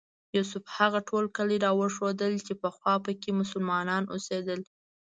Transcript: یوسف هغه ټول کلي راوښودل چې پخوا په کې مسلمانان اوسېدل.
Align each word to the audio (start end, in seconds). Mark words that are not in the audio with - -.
یوسف 0.37 0.63
هغه 0.77 0.99
ټول 1.09 1.25
کلي 1.37 1.57
راوښودل 1.65 2.33
چې 2.45 2.53
پخوا 2.61 2.93
په 3.05 3.11
کې 3.21 3.37
مسلمانان 3.39 4.03
اوسېدل. 4.13 4.59